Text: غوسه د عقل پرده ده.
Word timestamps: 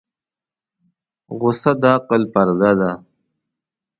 غوسه 1.37 1.71
د 1.81 1.83
عقل 1.95 2.21
پرده 2.33 2.71
ده. 2.79 2.91